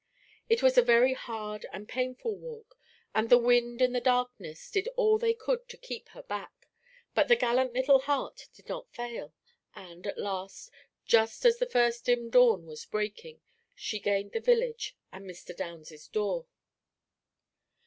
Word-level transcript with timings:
It 0.49 0.63
was 0.63 0.79
a 0.79 0.81
very 0.81 1.13
hard 1.13 1.67
and 1.71 1.87
painful 1.87 2.35
walk, 2.35 2.75
and 3.13 3.29
the 3.29 3.37
wind 3.37 3.83
and 3.83 3.93
the 3.93 4.01
darkness 4.01 4.71
did 4.71 4.89
all 4.95 5.19
they 5.19 5.35
could 5.35 5.69
to 5.69 5.77
keep 5.77 6.09
her 6.09 6.23
back; 6.23 6.67
but 7.13 7.27
the 7.27 7.35
gallant 7.35 7.73
little 7.73 7.99
heart 7.99 8.47
did 8.55 8.67
not 8.67 8.89
fail, 8.91 9.31
and, 9.75 10.07
at 10.07 10.17
last, 10.17 10.71
just 11.05 11.45
as 11.45 11.59
the 11.59 11.69
first 11.69 12.05
dim 12.05 12.31
dawn 12.31 12.65
was 12.65 12.83
breaking, 12.83 13.41
she 13.75 13.99
gained 13.99 14.31
the 14.31 14.39
village 14.39 14.97
and 15.11 15.29
Mr. 15.29 15.55
Downs's 15.55 16.07
door. 16.07 16.47